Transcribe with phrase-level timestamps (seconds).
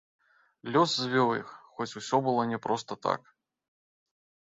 [0.77, 3.21] Лёс звёў іх, хоць усё было не проста так.